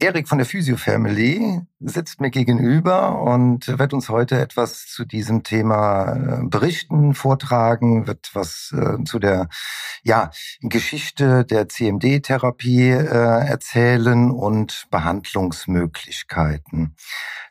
Erik 0.00 0.28
von 0.28 0.38
der 0.38 0.46
Physio 0.46 0.76
Family 0.76 1.60
sitzt 1.80 2.20
mir 2.20 2.30
gegenüber 2.30 3.20
und 3.20 3.66
wird 3.66 3.92
uns 3.92 4.08
heute 4.08 4.40
etwas 4.40 4.86
zu 4.86 5.04
diesem 5.04 5.42
Thema 5.42 6.12
äh, 6.12 6.44
berichten, 6.44 7.14
vortragen, 7.14 8.06
wird 8.06 8.30
was 8.32 8.72
äh, 8.76 9.02
zu 9.02 9.18
der 9.18 9.48
ja, 10.04 10.30
Geschichte 10.60 11.44
der 11.44 11.68
CMD-Therapie 11.68 12.90
äh, 12.90 13.48
erzählen 13.48 14.30
und 14.30 14.86
Behandlungsmöglichkeiten. 14.92 16.94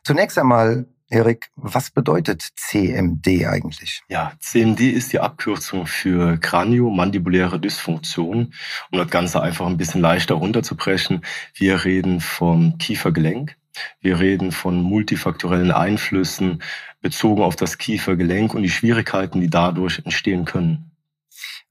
Zunächst 0.02 0.38
einmal 0.38 0.86
Erik, 1.10 1.50
was 1.56 1.90
bedeutet 1.90 2.46
CMD 2.56 3.46
eigentlich? 3.46 4.02
Ja, 4.08 4.32
CMD 4.40 4.80
ist 4.80 5.12
die 5.12 5.20
Abkürzung 5.20 5.86
für 5.86 6.36
Kraniomandibuläre 6.36 7.58
Dysfunktion, 7.58 8.52
um 8.90 8.98
das 8.98 9.08
Ganze 9.08 9.40
einfach 9.40 9.66
ein 9.66 9.78
bisschen 9.78 10.02
leichter 10.02 10.34
runterzubrechen. 10.34 11.24
Wir 11.54 11.84
reden 11.84 12.20
vom 12.20 12.76
Kiefergelenk. 12.76 13.56
Wir 14.00 14.18
reden 14.18 14.52
von 14.52 14.82
multifaktorellen 14.82 15.70
Einflüssen 15.70 16.62
bezogen 17.00 17.42
auf 17.42 17.56
das 17.56 17.78
Kiefergelenk 17.78 18.54
und 18.54 18.62
die 18.62 18.70
Schwierigkeiten, 18.70 19.40
die 19.40 19.50
dadurch 19.50 20.00
entstehen 20.04 20.44
können. 20.44 20.90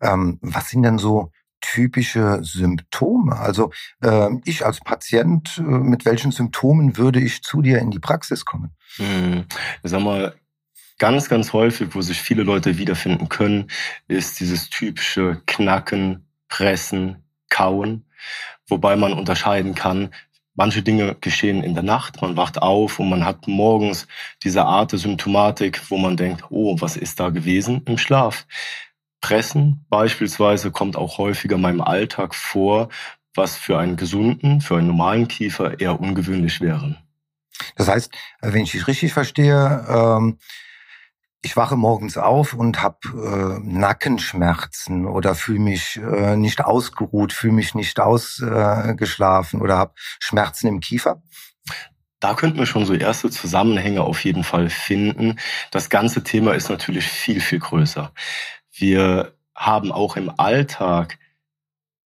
Ähm, 0.02 0.40
was 0.42 0.69
sind 0.69 0.84
denn 0.84 0.97
so 0.97 1.31
typische 1.78 2.39
Symptome? 2.42 3.36
Also 3.36 3.72
äh, 4.02 4.30
ich 4.45 4.66
als 4.66 4.80
Patient, 4.80 5.59
äh, 5.59 5.61
mit 5.61 6.06
welchen 6.06 6.31
Symptomen 6.31 6.97
würde 6.97 7.19
ich 7.19 7.44
zu 7.44 7.61
dir 7.61 7.78
in 7.78 7.92
die 7.92 8.00
Praxis 8.00 8.45
kommen? 8.45 8.72
Hm, 8.95 9.45
sag 9.84 10.02
mal, 10.02 10.34
ganz, 10.97 11.30
ganz 11.30 11.53
häufig, 11.53 11.89
wo 11.94 12.02
sich 12.02 12.19
viele 12.19 12.42
Leute 12.42 12.80
wiederfinden 12.80 13.30
können, 13.30 13.69
ist 14.08 14.39
dieses 14.39 14.72
typische 14.72 15.44
Knacken, 15.45 16.25
Pressen, 16.50 17.23
Kauen, 17.50 18.06
wobei 18.67 18.95
man 18.95 19.14
unterscheiden 19.14 19.75
kann, 19.75 20.09
manche 20.56 20.81
Dinge 20.81 21.16
geschehen 21.22 21.62
in 21.62 21.75
der 21.75 21.84
Nacht, 21.84 22.23
man 22.23 22.38
wacht 22.38 22.59
auf 22.59 22.97
und 22.97 23.09
man 23.09 23.23
hat 23.23 23.47
morgens 23.47 24.08
diese 24.44 24.66
Art 24.66 24.94
der 24.94 25.00
Symptomatik, 25.00 25.91
wo 25.91 25.97
man 26.00 26.17
denkt, 26.17 26.45
oh, 26.50 26.75
was 26.80 26.97
ist 26.97 27.19
da 27.19 27.30
gewesen 27.30 27.84
im 27.86 28.00
Schlaf? 28.00 28.47
Pressen 29.22 29.86
beispielsweise 29.90 30.72
kommt 30.72 30.96
auch 30.96 31.18
häufiger 31.18 31.56
in 31.56 31.62
meinem 31.62 31.82
Alltag 31.82 32.36
vor, 32.36 32.90
was 33.36 33.56
für 33.56 33.78
einen 33.78 33.96
gesunden, 33.96 34.62
für 34.62 34.78
einen 34.78 34.88
normalen 34.88 35.28
Kiefer 35.28 35.80
eher 35.80 36.00
ungewöhnlich 36.00 36.62
wäre. 36.62 36.98
Das 37.76 37.88
heißt, 37.88 38.12
wenn 38.42 38.64
ich 38.64 38.72
dich 38.72 38.88
richtig 38.88 39.14
verstehe, 39.14 39.86
ähm, 39.90 40.38
ich 41.44 41.56
wache 41.56 41.78
morgens 41.78 42.18
auf 42.18 42.54
und 42.54 42.82
habe 42.82 42.98
äh, 43.06 43.59
Nackenschmerzen 43.64 45.06
oder 45.06 45.36
fühle 45.36 45.59
mich 45.59 45.98
äh, 45.98 46.36
nicht 46.36 46.64
ausgeruht, 46.64 47.31
fühle 47.31 47.54
mich 47.54 47.76
nicht 47.76 48.00
ausgeschlafen 48.00 49.59
äh, 49.59 49.64
oder 49.64 49.78
habe 49.78 49.94
Schmerzen 49.96 50.68
im 50.68 50.80
Kiefer. 50.80 51.22
Da 52.20 52.34
könnten 52.34 52.58
wir 52.58 52.66
schon 52.66 52.86
so 52.86 52.96
erste 52.96 53.30
Zusammenhänge 53.30 54.02
auf 54.02 54.24
jeden 54.24 54.44
Fall 54.44 54.70
finden. 54.70 55.38
Das 55.70 55.90
ganze 55.90 56.24
Thema 56.24 56.54
ist 56.54 56.70
natürlich 56.70 57.06
viel, 57.06 57.40
viel 57.40 57.59
größer. 57.59 58.12
Wir 58.78 59.34
haben 59.56 59.91
auch 59.91 60.18
im 60.18 60.31
Alltag 60.38 61.18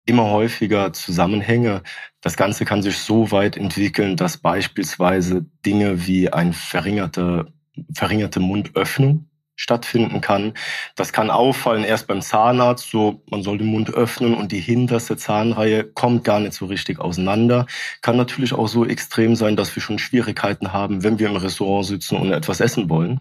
immer 0.04 0.30
häufiger 0.30 0.92
Zusammenhänge. 0.92 1.82
Das 2.20 2.36
Ganze 2.36 2.64
kann 2.64 2.82
sich 2.82 2.98
so 2.98 3.30
weit 3.30 3.56
entwickeln, 3.56 4.16
dass 4.16 4.38
beispielsweise 4.38 5.46
Dinge 5.64 6.06
wie 6.06 6.32
ein 6.32 6.52
verringerte, 6.52 7.52
verringerte 7.94 8.40
Mundöffnung 8.40 9.30
stattfinden 9.56 10.20
kann. 10.22 10.54
Das 10.96 11.12
kann 11.12 11.30
auffallen 11.30 11.84
erst 11.84 12.06
beim 12.06 12.22
Zahnarzt, 12.22 12.90
so 12.90 13.22
man 13.30 13.42
soll 13.42 13.58
den 13.58 13.66
Mund 13.66 13.90
öffnen 13.90 14.34
und 14.34 14.52
die 14.52 14.60
hinterste 14.60 15.18
Zahnreihe 15.18 15.84
kommt 15.84 16.24
gar 16.24 16.40
nicht 16.40 16.54
so 16.54 16.66
richtig 16.66 16.98
auseinander. 16.98 17.66
Kann 18.00 18.16
natürlich 18.16 18.54
auch 18.54 18.68
so 18.68 18.86
extrem 18.86 19.36
sein, 19.36 19.56
dass 19.56 19.74
wir 19.76 19.82
schon 19.82 19.98
Schwierigkeiten 19.98 20.72
haben, 20.72 21.02
wenn 21.02 21.18
wir 21.18 21.28
im 21.28 21.36
Restaurant 21.36 21.86
sitzen 21.86 22.16
und 22.16 22.32
etwas 22.32 22.60
essen 22.60 22.88
wollen. 22.88 23.20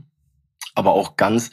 Aber 0.76 0.94
auch 0.94 1.18
ganz 1.18 1.52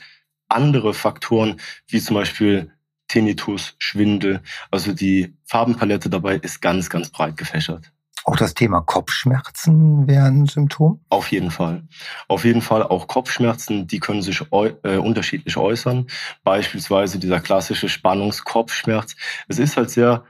andere 0.49 0.95
Faktoren, 0.95 1.61
wie 1.89 2.01
zum 2.01 2.15
Beispiel 2.17 2.73
Tinnitus, 3.09 3.75
Schwindel. 3.79 4.41
Also 4.71 4.93
die 4.93 5.37
Farbenpalette 5.45 6.11
dabei 6.11 6.37
ist 6.37 6.61
ganz, 6.61 6.91
ganz 6.91 7.11
breit 7.11 7.37
gefächert. 7.37 7.93
Auch 8.25 8.37
das 8.37 8.55
Thema 8.55 8.81
Kopfschmerzen 8.81 10.09
wäre 10.09 10.27
ein 10.27 10.47
Symptom? 10.47 11.01
Auf 11.11 11.31
jeden 11.31 11.53
Fall. 11.53 11.85
Auf 12.27 12.45
jeden 12.45 12.61
Fall 12.61 12.83
auch 12.83 13.07
Kopfschmerzen, 13.07 13.87
die 13.87 14.01
können 14.01 14.21
sich 14.21 14.41
äh, 14.51 14.97
unterschiedlich 14.97 15.57
äußern. 15.57 16.09
Beispielsweise 16.43 17.21
dieser 17.21 17.39
klassische 17.39 17.89
Spannungskopfschmerz. 17.89 19.15
Es 19.47 19.61
ist 19.61 19.77
halt 19.77 19.91
sehr 19.91 20.25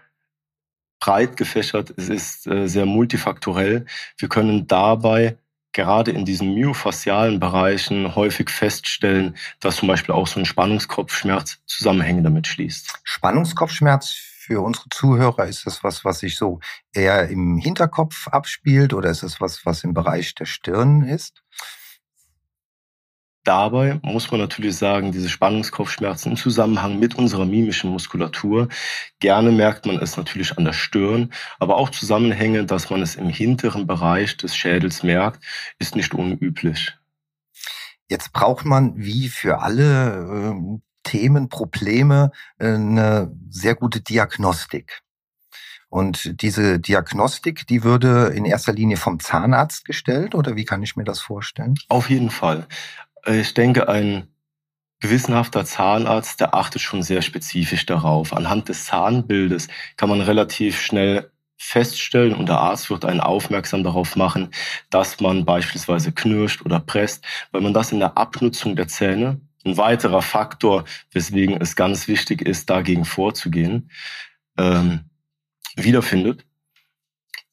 breit 1.00 1.38
gefächert, 1.38 1.94
es 1.96 2.10
ist 2.10 2.46
äh, 2.46 2.68
sehr 2.68 2.84
multifaktorell. 2.84 3.86
Wir 4.18 4.28
können 4.28 4.66
dabei 4.66 5.38
gerade 5.76 6.10
in 6.10 6.24
diesen 6.24 6.54
myofaszialen 6.54 7.38
Bereichen 7.38 8.16
häufig 8.16 8.48
feststellen, 8.48 9.36
dass 9.60 9.76
zum 9.76 9.88
Beispiel 9.88 10.14
auch 10.14 10.26
so 10.26 10.40
ein 10.40 10.46
Spannungskopfschmerz 10.46 11.58
Zusammenhänge 11.66 12.22
damit 12.22 12.46
schließt. 12.46 13.00
Spannungskopfschmerz 13.04 14.10
für 14.10 14.62
unsere 14.62 14.88
Zuhörer, 14.88 15.46
ist 15.46 15.66
das 15.66 15.84
was, 15.84 16.04
was 16.04 16.20
sich 16.20 16.36
so 16.36 16.60
eher 16.94 17.28
im 17.28 17.58
Hinterkopf 17.58 18.28
abspielt 18.28 18.94
oder 18.94 19.10
ist 19.10 19.22
das 19.22 19.40
was, 19.40 19.66
was 19.66 19.84
im 19.84 19.92
Bereich 19.92 20.34
der 20.34 20.46
Stirn 20.46 21.02
ist? 21.02 21.42
Dabei 23.46 24.00
muss 24.02 24.32
man 24.32 24.40
natürlich 24.40 24.76
sagen, 24.76 25.12
diese 25.12 25.28
Spannungskopfschmerzen 25.28 26.32
im 26.32 26.36
Zusammenhang 26.36 26.98
mit 26.98 27.14
unserer 27.14 27.44
mimischen 27.44 27.90
Muskulatur. 27.90 28.68
Gerne 29.20 29.52
merkt 29.52 29.86
man 29.86 29.98
es 29.98 30.16
natürlich 30.16 30.58
an 30.58 30.64
der 30.64 30.72
Stirn, 30.72 31.32
aber 31.60 31.76
auch 31.76 31.90
Zusammenhänge, 31.90 32.64
dass 32.66 32.90
man 32.90 33.02
es 33.02 33.14
im 33.14 33.28
hinteren 33.28 33.86
Bereich 33.86 34.36
des 34.36 34.56
Schädels 34.56 35.04
merkt, 35.04 35.44
ist 35.78 35.94
nicht 35.94 36.12
unüblich. 36.12 36.96
Jetzt 38.08 38.32
braucht 38.32 38.64
man 38.64 38.96
wie 38.96 39.28
für 39.28 39.60
alle 39.60 40.56
äh, 40.56 40.78
Themen, 41.04 41.48
Probleme 41.48 42.32
äh, 42.58 42.74
eine 42.74 43.32
sehr 43.48 43.76
gute 43.76 44.00
Diagnostik. 44.00 45.02
Und 45.88 46.42
diese 46.42 46.80
Diagnostik, 46.80 47.66
die 47.68 47.84
würde 47.84 48.32
in 48.34 48.44
erster 48.44 48.72
Linie 48.72 48.96
vom 48.96 49.20
Zahnarzt 49.20 49.84
gestellt 49.84 50.34
oder 50.34 50.56
wie 50.56 50.64
kann 50.64 50.82
ich 50.82 50.96
mir 50.96 51.04
das 51.04 51.20
vorstellen? 51.20 51.76
Auf 51.88 52.10
jeden 52.10 52.30
Fall. 52.30 52.66
Ich 53.28 53.54
denke, 53.54 53.88
ein 53.88 54.28
gewissenhafter 55.00 55.64
Zahnarzt, 55.64 56.40
der 56.40 56.54
achtet 56.54 56.80
schon 56.80 57.02
sehr 57.02 57.22
spezifisch 57.22 57.84
darauf. 57.84 58.32
Anhand 58.32 58.68
des 58.68 58.84
Zahnbildes 58.86 59.68
kann 59.96 60.08
man 60.08 60.20
relativ 60.20 60.80
schnell 60.80 61.30
feststellen 61.58 62.34
und 62.34 62.48
der 62.48 62.58
Arzt 62.58 62.90
wird 62.90 63.04
einen 63.04 63.20
aufmerksam 63.20 63.82
darauf 63.82 64.14
machen, 64.14 64.50
dass 64.90 65.20
man 65.20 65.44
beispielsweise 65.44 66.12
knirscht 66.12 66.62
oder 66.64 66.80
presst, 66.80 67.24
weil 67.50 67.62
man 67.62 67.74
das 67.74 67.92
in 67.92 67.98
der 67.98 68.16
Abnutzung 68.16 68.76
der 68.76 68.88
Zähne, 68.88 69.40
ein 69.64 69.76
weiterer 69.76 70.22
Faktor, 70.22 70.84
weswegen 71.10 71.60
es 71.60 71.74
ganz 71.74 72.06
wichtig 72.08 72.42
ist, 72.42 72.70
dagegen 72.70 73.04
vorzugehen, 73.04 73.90
ähm, 74.56 75.00
wiederfindet. 75.74 76.44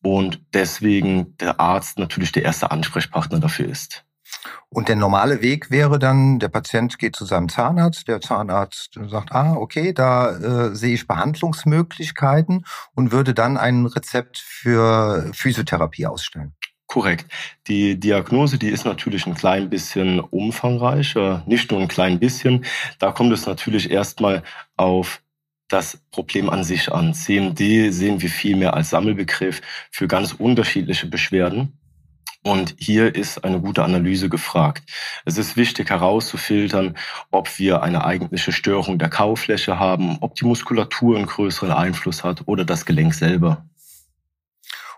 Und 0.04 0.42
deswegen 0.54 1.36
der 1.38 1.60
Arzt 1.60 1.98
natürlich 1.98 2.32
der 2.32 2.44
erste 2.44 2.72
Ansprechpartner 2.72 3.40
dafür 3.40 3.70
ist. 3.70 4.06
Und 4.70 4.90
der 4.90 4.96
normale 4.96 5.42
Weg 5.42 5.72
wäre 5.72 6.00
dann, 6.00 6.40
der 6.40 6.50
Patient 6.50 6.98
geht 6.98 7.16
zu 7.16 7.26
seinem 7.26 7.50
Zahnarzt, 7.50 8.08
der 8.08 8.22
Zahnarzt 8.22 9.00
sagt, 9.08 9.32
ah, 9.32 9.54
okay, 9.56 9.94
da 9.94 10.32
äh, 10.32 10.76
sehe 10.76 10.94
ich 10.94 11.08
Behandlungsmöglichkeiten 11.08 12.66
und 12.96 13.12
würde 13.12 13.34
dann 13.34 13.58
ein 13.58 13.86
Rezept 13.86 14.40
für 14.40 15.30
Physiotherapie 15.34 16.08
ausstellen. 16.08 16.54
Korrekt. 16.88 17.26
Die 17.68 18.00
Diagnose, 18.00 18.60
die 18.60 18.70
ist 18.70 18.86
natürlich 18.86 19.26
ein 19.26 19.34
klein 19.34 19.70
bisschen 19.70 20.20
umfangreicher, 20.20 21.44
nicht 21.48 21.72
nur 21.72 21.82
ein 21.82 21.88
klein 21.88 22.20
bisschen. 22.20 22.66
Da 23.00 23.12
kommt 23.12 23.34
es 23.34 23.48
natürlich 23.48 23.90
erstmal 23.90 24.44
auf 24.76 25.22
das 25.70 25.98
Problem 26.12 26.50
an 26.50 26.64
sich 26.64 26.92
an. 26.92 27.14
CMD 27.16 27.92
sehen 27.92 28.22
wir 28.22 28.30
viel 28.30 28.56
mehr 28.56 28.76
als 28.76 28.92
Sammelbegriff 28.92 29.62
für 29.90 30.08
ganz 30.08 30.34
unterschiedliche 30.34 31.08
Beschwerden. 31.08 31.80
Und 32.44 32.76
hier 32.78 33.16
ist 33.16 33.44
eine 33.46 33.62
gute 33.62 33.84
Analyse 33.84 34.28
gefragt. 34.28 34.84
Es 35.24 35.38
ist 35.38 35.56
wichtig 35.56 35.90
herauszufiltern, 35.90 36.98
ob 37.32 37.58
wir 37.58 37.82
eine 37.82 38.04
eigentliche 38.04 38.52
Störung 38.52 39.00
der 39.00 39.10
Kaufläche 39.10 39.80
haben, 39.80 40.18
ob 40.20 40.36
die 40.36 40.46
Muskulatur 40.46 41.16
einen 41.16 41.26
größeren 41.26 41.72
Einfluss 41.72 42.24
hat 42.24 42.44
oder 42.46 42.66
das 42.66 42.86
Gelenk 42.86 43.14
selber. 43.14 43.66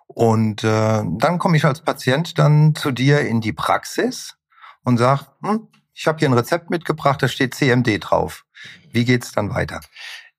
Und 0.08 0.64
äh, 0.64 1.04
dann 1.04 1.40
komme 1.40 1.58
ich 1.58 1.66
als 1.66 1.82
Patient 1.82 2.40
dann 2.40 2.74
zu 2.74 2.92
dir 2.92 3.22
in 3.22 3.42
die 3.42 3.54
Praxis 3.54 4.36
und 4.84 4.98
sag, 4.98 5.28
hm, 5.42 5.68
ich 5.94 6.08
habe 6.08 6.20
hier 6.20 6.30
ein 6.30 6.34
Rezept 6.34 6.70
mitgebracht, 6.70 7.22
da 7.22 7.28
steht 7.28 7.54
CMD 7.54 8.00
drauf. 8.00 8.46
Wie 8.92 9.06
geht's 9.06 9.32
dann 9.32 9.50
weiter? 9.54 9.82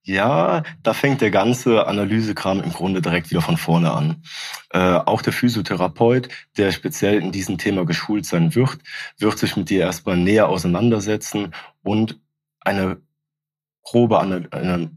Ja, 0.06 0.62
da 0.85 0.94
fängt 0.94 1.20
der 1.20 1.32
ganze 1.32 1.88
Analysekram 1.88 2.62
im 2.62 2.73
Grunde 2.73 3.03
direkt 3.03 3.32
wieder 3.32 3.43
von 3.43 3.56
vorne 3.56 3.91
an. 3.91 4.23
Äh, 4.70 4.79
auch 4.79 5.20
der 5.20 5.32
Physiotherapeut, 5.32 6.29
der 6.56 6.70
speziell 6.70 7.20
in 7.20 7.32
diesem 7.32 7.58
Thema 7.58 7.85
geschult 7.85 8.25
sein 8.25 8.55
wird, 8.55 8.79
wird 9.19 9.37
sich 9.37 9.56
mit 9.56 9.69
dir 9.69 9.81
erstmal 9.81 10.17
näher 10.17 10.49
auseinandersetzen 10.49 11.53
und 11.82 12.20
eine 12.61 12.99
grobe, 13.82 14.20
eine 14.20 14.93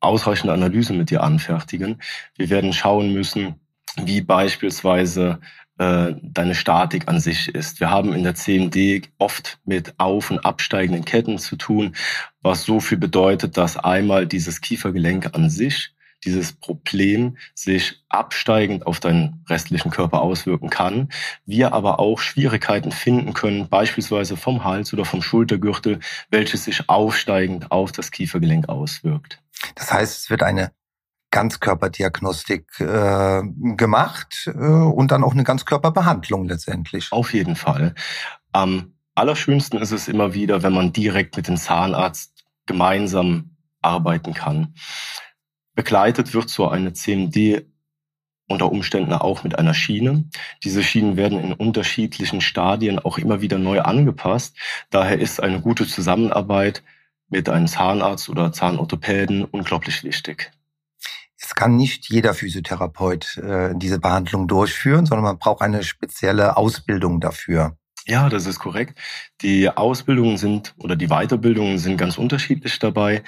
ausreichende 0.00 0.54
Analyse 0.54 0.94
mit 0.94 1.10
dir 1.10 1.22
anfertigen. 1.22 2.00
Wir 2.36 2.48
werden 2.48 2.72
schauen 2.72 3.12
müssen, 3.12 3.60
wie 3.96 4.22
beispielsweise 4.22 5.38
äh, 5.78 6.14
deine 6.22 6.54
Statik 6.54 7.08
an 7.08 7.20
sich 7.20 7.48
ist. 7.48 7.80
Wir 7.80 7.90
haben 7.90 8.14
in 8.14 8.22
der 8.22 8.34
CMD 8.34 9.08
oft 9.18 9.58
mit 9.64 9.94
auf- 9.98 10.30
und 10.30 10.40
absteigenden 10.40 11.04
Ketten 11.04 11.38
zu 11.38 11.56
tun, 11.56 11.94
was 12.40 12.64
so 12.64 12.80
viel 12.80 12.98
bedeutet, 12.98 13.56
dass 13.56 13.76
einmal 13.76 14.26
dieses 14.26 14.60
Kiefergelenk 14.60 15.34
an 15.34 15.50
sich, 15.50 15.94
dieses 16.24 16.54
Problem 16.54 17.36
sich 17.54 18.02
absteigend 18.08 18.86
auf 18.86 19.00
deinen 19.00 19.44
restlichen 19.48 19.90
Körper 19.90 20.22
auswirken 20.22 20.70
kann. 20.70 21.10
Wir 21.44 21.74
aber 21.74 22.00
auch 22.00 22.20
Schwierigkeiten 22.20 22.90
finden 22.90 23.34
können, 23.34 23.68
beispielsweise 23.68 24.36
vom 24.36 24.64
Hals 24.64 24.92
oder 24.92 25.04
vom 25.04 25.20
Schultergürtel, 25.20 26.00
welches 26.30 26.64
sich 26.64 26.88
aufsteigend 26.88 27.70
auf 27.70 27.92
das 27.92 28.10
Kiefergelenk 28.10 28.68
auswirkt. 28.68 29.42
Das 29.74 29.92
heißt, 29.92 30.18
es 30.18 30.30
wird 30.30 30.42
eine 30.42 30.72
Ganzkörperdiagnostik 31.36 32.80
äh, 32.80 33.42
gemacht 33.76 34.46
äh, 34.46 34.56
und 34.56 35.10
dann 35.10 35.22
auch 35.22 35.34
eine 35.34 35.44
Ganzkörperbehandlung 35.44 36.48
letztendlich. 36.48 37.12
Auf 37.12 37.34
jeden 37.34 37.56
Fall. 37.56 37.94
Am 38.52 38.94
allerschönsten 39.14 39.78
ist 39.78 39.92
es 39.92 40.08
immer 40.08 40.32
wieder, 40.32 40.62
wenn 40.62 40.72
man 40.72 40.94
direkt 40.94 41.36
mit 41.36 41.46
dem 41.46 41.58
Zahnarzt 41.58 42.46
gemeinsam 42.64 43.50
arbeiten 43.82 44.32
kann. 44.32 44.76
Begleitet 45.74 46.32
wird 46.32 46.48
so 46.48 46.70
eine 46.70 46.94
CMD 46.94 47.66
unter 48.48 48.72
Umständen 48.72 49.12
auch 49.12 49.44
mit 49.44 49.58
einer 49.58 49.74
Schiene. 49.74 50.24
Diese 50.64 50.82
Schienen 50.82 51.18
werden 51.18 51.38
in 51.38 51.52
unterschiedlichen 51.52 52.40
Stadien 52.40 52.98
auch 52.98 53.18
immer 53.18 53.42
wieder 53.42 53.58
neu 53.58 53.82
angepasst. 53.82 54.56
Daher 54.88 55.18
ist 55.18 55.42
eine 55.42 55.60
gute 55.60 55.86
Zusammenarbeit 55.86 56.82
mit 57.28 57.50
einem 57.50 57.66
Zahnarzt 57.66 58.30
oder 58.30 58.52
Zahnorthopäden 58.52 59.44
unglaublich 59.44 60.02
wichtig. 60.02 60.50
Es 61.46 61.54
kann 61.54 61.76
nicht 61.76 62.08
jeder 62.08 62.34
Physiotherapeut 62.34 63.36
äh, 63.36 63.72
diese 63.76 64.00
Behandlung 64.00 64.48
durchführen, 64.48 65.06
sondern 65.06 65.22
man 65.22 65.38
braucht 65.38 65.62
eine 65.62 65.84
spezielle 65.84 66.56
Ausbildung 66.56 67.20
dafür. 67.20 67.76
Ja, 68.04 68.28
das 68.28 68.46
ist 68.46 68.58
korrekt. 68.58 68.98
Die 69.42 69.70
Ausbildungen 69.70 70.38
sind 70.38 70.74
oder 70.76 70.96
die 70.96 71.06
Weiterbildungen 71.06 71.78
sind 71.78 71.98
ganz 71.98 72.18
unterschiedlich 72.18 72.80
dabei. 72.80 73.22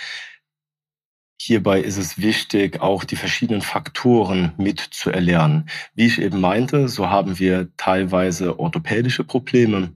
Hierbei 1.40 1.80
ist 1.80 1.96
es 1.96 2.18
wichtig, 2.18 2.80
auch 2.80 3.04
die 3.04 3.14
verschiedenen 3.14 3.62
Faktoren 3.62 4.52
mit 4.56 4.80
zu 4.80 5.10
erlernen. 5.10 5.68
Wie 5.94 6.06
ich 6.06 6.20
eben 6.20 6.40
meinte, 6.40 6.88
so 6.88 7.10
haben 7.10 7.38
wir 7.38 7.68
teilweise 7.76 8.58
orthopädische 8.58 9.22
Probleme, 9.22 9.92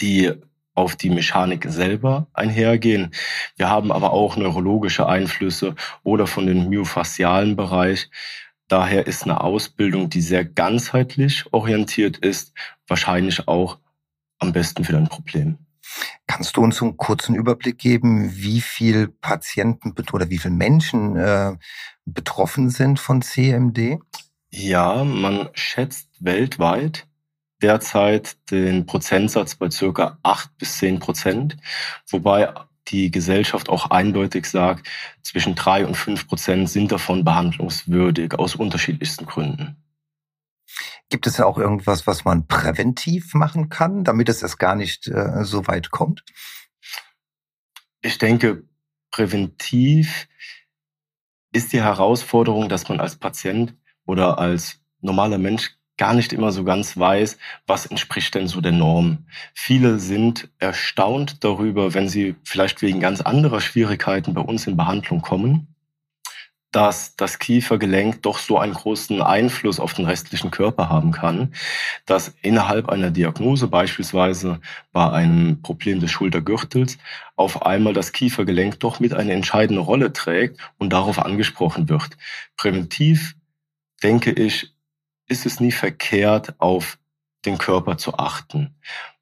die 0.00 0.32
auf 0.76 0.94
die 0.94 1.10
Mechanik 1.10 1.66
selber 1.68 2.28
einhergehen. 2.32 3.12
Wir 3.56 3.68
haben 3.68 3.90
aber 3.90 4.12
auch 4.12 4.36
neurologische 4.36 5.08
Einflüsse 5.08 5.74
oder 6.04 6.26
von 6.26 6.46
den 6.46 6.68
myofaszialen 6.68 7.56
Bereich. 7.56 8.10
Daher 8.68 9.06
ist 9.06 9.24
eine 9.24 9.40
Ausbildung, 9.40 10.10
die 10.10 10.20
sehr 10.20 10.44
ganzheitlich 10.44 11.44
orientiert 11.52 12.18
ist, 12.18 12.52
wahrscheinlich 12.86 13.48
auch 13.48 13.78
am 14.38 14.52
besten 14.52 14.84
für 14.84 14.92
dein 14.92 15.08
Problem. 15.08 15.58
Kannst 16.26 16.56
du 16.56 16.62
uns 16.62 16.82
einen 16.82 16.96
kurzen 16.96 17.34
Überblick 17.34 17.78
geben, 17.78 18.30
wie 18.34 18.60
viel 18.60 19.08
Patienten 19.08 19.94
oder 20.12 20.28
wie 20.30 20.38
viele 20.38 20.54
Menschen 20.54 21.16
äh, 21.16 21.56
betroffen 22.04 22.70
sind 22.70 22.98
von 22.98 23.22
CMD? 23.22 23.98
Ja, 24.50 25.04
man 25.04 25.48
schätzt 25.54 26.08
weltweit 26.20 27.06
derzeit 27.62 28.36
den 28.50 28.86
Prozentsatz 28.86 29.54
bei 29.54 29.70
circa 29.70 30.18
acht 30.22 30.56
bis 30.58 30.78
zehn 30.78 30.98
Prozent, 30.98 31.56
wobei 32.08 32.52
die 32.88 33.10
Gesellschaft 33.10 33.68
auch 33.68 33.90
eindeutig 33.90 34.46
sagt, 34.46 34.88
zwischen 35.22 35.54
drei 35.54 35.86
und 35.86 35.96
fünf 35.96 36.28
Prozent 36.28 36.70
sind 36.70 36.92
davon 36.92 37.24
behandlungswürdig 37.24 38.34
aus 38.34 38.54
unterschiedlichsten 38.54 39.26
Gründen. 39.26 39.76
Gibt 41.08 41.26
es 41.26 41.36
ja 41.36 41.46
auch 41.46 41.58
irgendwas, 41.58 42.06
was 42.06 42.24
man 42.24 42.46
präventiv 42.46 43.34
machen 43.34 43.68
kann, 43.68 44.04
damit 44.04 44.28
es 44.28 44.42
erst 44.42 44.58
gar 44.58 44.74
nicht 44.74 45.06
äh, 45.08 45.44
so 45.44 45.66
weit 45.66 45.90
kommt? 45.90 46.24
Ich 48.02 48.18
denke, 48.18 48.64
präventiv 49.10 50.28
ist 51.52 51.72
die 51.72 51.82
Herausforderung, 51.82 52.68
dass 52.68 52.88
man 52.88 53.00
als 53.00 53.16
Patient 53.16 53.74
oder 54.04 54.38
als 54.38 54.80
normaler 55.00 55.38
Mensch 55.38 55.75
gar 55.96 56.14
nicht 56.14 56.32
immer 56.32 56.52
so 56.52 56.64
ganz 56.64 56.96
weiß, 56.96 57.38
was 57.66 57.86
entspricht 57.86 58.34
denn 58.34 58.48
so 58.48 58.60
der 58.60 58.72
Norm. 58.72 59.26
Viele 59.54 59.98
sind 59.98 60.48
erstaunt 60.58 61.42
darüber, 61.44 61.94
wenn 61.94 62.08
sie 62.08 62.36
vielleicht 62.44 62.82
wegen 62.82 63.00
ganz 63.00 63.20
anderer 63.20 63.60
Schwierigkeiten 63.60 64.34
bei 64.34 64.42
uns 64.42 64.66
in 64.66 64.76
Behandlung 64.76 65.22
kommen, 65.22 65.68
dass 66.76 67.16
das 67.16 67.38
Kiefergelenk 67.38 68.22
doch 68.22 68.36
so 68.38 68.58
einen 68.58 68.74
großen 68.74 69.22
Einfluss 69.22 69.80
auf 69.80 69.94
den 69.94 70.04
restlichen 70.04 70.50
Körper 70.50 70.90
haben 70.90 71.10
kann, 71.10 71.54
dass 72.04 72.34
innerhalb 72.42 72.90
einer 72.90 73.10
Diagnose 73.10 73.66
beispielsweise 73.68 74.60
bei 74.92 75.10
einem 75.10 75.62
Problem 75.62 76.00
des 76.00 76.10
Schultergürtels 76.10 76.98
auf 77.34 77.64
einmal 77.64 77.94
das 77.94 78.12
Kiefergelenk 78.12 78.78
doch 78.80 79.00
mit 79.00 79.14
eine 79.14 79.32
entscheidende 79.32 79.80
Rolle 79.80 80.12
trägt 80.12 80.60
und 80.76 80.92
darauf 80.92 81.18
angesprochen 81.18 81.88
wird. 81.88 82.10
Präventiv 82.58 83.36
denke 84.02 84.32
ich, 84.32 84.75
ist 85.28 85.46
es 85.46 85.60
nie 85.60 85.72
verkehrt, 85.72 86.54
auf 86.58 86.98
den 87.44 87.58
Körper 87.58 87.96
zu 87.98 88.14
achten. 88.18 88.74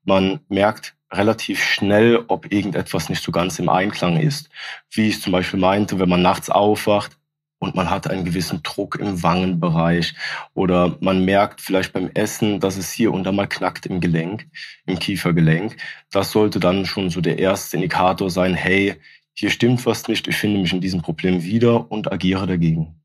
Man 0.04 0.40
merkt 0.48 0.94
relativ 1.12 1.62
schnell, 1.62 2.24
ob 2.28 2.52
irgendetwas 2.52 3.08
nicht 3.08 3.22
so 3.22 3.32
ganz 3.32 3.58
im 3.58 3.68
Einklang 3.68 4.18
ist. 4.18 4.50
Wie 4.90 5.08
ich 5.08 5.22
zum 5.22 5.32
Beispiel 5.32 5.60
meinte, 5.60 5.98
wenn 5.98 6.08
man 6.08 6.22
nachts 6.22 6.50
aufwacht 6.50 7.16
und 7.58 7.74
man 7.74 7.88
hat 7.88 8.10
einen 8.10 8.24
gewissen 8.24 8.62
Druck 8.62 8.96
im 8.96 9.22
Wangenbereich 9.22 10.14
oder 10.54 10.96
man 11.00 11.24
merkt 11.24 11.60
vielleicht 11.60 11.92
beim 11.92 12.10
Essen, 12.14 12.60
dass 12.60 12.76
es 12.76 12.92
hier 12.92 13.12
und 13.12 13.24
da 13.24 13.32
mal 13.32 13.46
knackt 13.46 13.86
im 13.86 14.00
Gelenk, 14.00 14.46
im 14.86 14.98
Kiefergelenk. 14.98 15.76
Das 16.10 16.32
sollte 16.32 16.60
dann 16.60 16.84
schon 16.84 17.10
so 17.10 17.20
der 17.20 17.38
erste 17.38 17.76
Indikator 17.76 18.28
sein, 18.28 18.54
hey, 18.54 18.96
hier 19.32 19.50
stimmt 19.50 19.84
was 19.86 20.06
nicht, 20.08 20.28
ich 20.28 20.36
finde 20.36 20.60
mich 20.60 20.72
in 20.72 20.80
diesem 20.80 21.02
Problem 21.02 21.42
wieder 21.42 21.90
und 21.90 22.12
agiere 22.12 22.46
dagegen. 22.46 23.03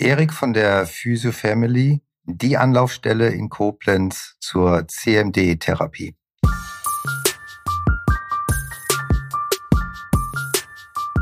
Erik 0.00 0.32
von 0.32 0.52
der 0.52 0.86
Physio 0.86 1.32
Family, 1.32 2.00
die 2.22 2.56
Anlaufstelle 2.56 3.30
in 3.30 3.48
Koblenz 3.48 4.36
zur 4.38 4.86
CMD-Therapie. 4.86 6.14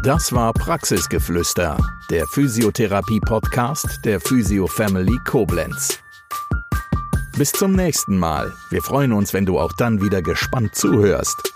Das 0.04 0.30
war 0.30 0.52
Praxisgeflüster, 0.52 1.78
der 2.10 2.26
Physiotherapie-Podcast 2.26 4.04
der 4.04 4.20
Physio 4.20 4.66
Family 4.66 5.18
Koblenz. 5.24 5.98
Bis 7.38 7.52
zum 7.52 7.72
nächsten 7.72 8.18
Mal. 8.18 8.52
Wir 8.68 8.82
freuen 8.82 9.12
uns, 9.12 9.32
wenn 9.32 9.46
du 9.46 9.58
auch 9.58 9.72
dann 9.78 10.02
wieder 10.02 10.20
gespannt 10.20 10.74
zuhörst. 10.74 11.55